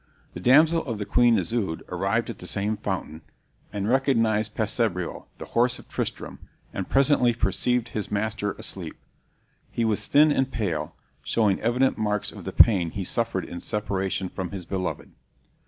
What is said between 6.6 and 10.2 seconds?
and presently perceived his master asleep. He was